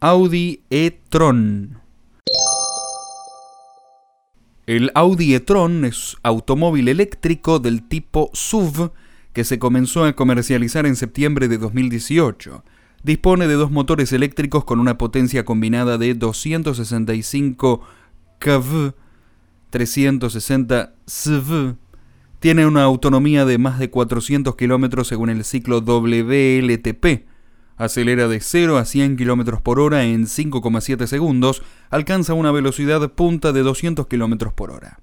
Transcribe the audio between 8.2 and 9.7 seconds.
SUV que se